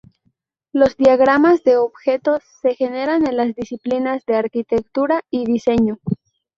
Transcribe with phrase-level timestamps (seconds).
[0.73, 5.99] Los diagramas de objetos se generan en las disciplinas de Arquitectura y diseño.